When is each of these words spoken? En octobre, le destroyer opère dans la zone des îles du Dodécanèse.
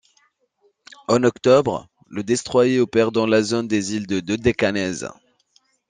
En 1.07 1.21
octobre, 1.21 1.87
le 2.07 2.23
destroyer 2.23 2.79
opère 2.79 3.11
dans 3.11 3.27
la 3.27 3.43
zone 3.43 3.67
des 3.67 3.93
îles 3.93 4.07
du 4.07 4.19
Dodécanèse. 4.23 5.07